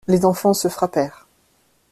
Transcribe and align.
Les 0.07 0.25
enfants 0.25 0.55
se 0.55 0.67
frappèrent. 0.67 1.27